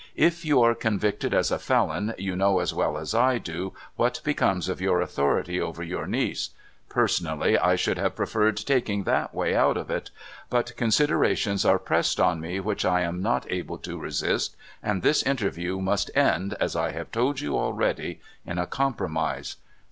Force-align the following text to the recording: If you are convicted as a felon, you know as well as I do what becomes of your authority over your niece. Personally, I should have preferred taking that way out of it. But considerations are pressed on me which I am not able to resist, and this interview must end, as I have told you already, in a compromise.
If 0.17 0.43
you 0.43 0.63
are 0.63 0.73
convicted 0.73 1.31
as 1.31 1.51
a 1.51 1.59
felon, 1.59 2.15
you 2.17 2.35
know 2.35 2.57
as 2.57 2.73
well 2.73 2.97
as 2.97 3.13
I 3.13 3.37
do 3.37 3.73
what 3.97 4.19
becomes 4.23 4.67
of 4.67 4.81
your 4.81 4.99
authority 4.99 5.61
over 5.61 5.83
your 5.83 6.07
niece. 6.07 6.49
Personally, 6.89 7.55
I 7.55 7.75
should 7.75 7.99
have 7.99 8.15
preferred 8.15 8.57
taking 8.57 9.03
that 9.03 9.35
way 9.35 9.55
out 9.55 9.77
of 9.77 9.91
it. 9.91 10.09
But 10.49 10.75
considerations 10.75 11.65
are 11.65 11.77
pressed 11.77 12.19
on 12.19 12.41
me 12.41 12.59
which 12.59 12.83
I 12.83 13.01
am 13.01 13.21
not 13.21 13.45
able 13.51 13.77
to 13.77 13.99
resist, 13.99 14.55
and 14.81 15.03
this 15.03 15.21
interview 15.21 15.79
must 15.79 16.09
end, 16.15 16.55
as 16.59 16.75
I 16.75 16.93
have 16.93 17.11
told 17.11 17.39
you 17.39 17.55
already, 17.55 18.21
in 18.43 18.57
a 18.57 18.65
compromise. 18.65 19.57